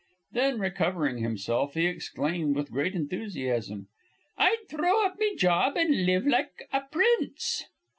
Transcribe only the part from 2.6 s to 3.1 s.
great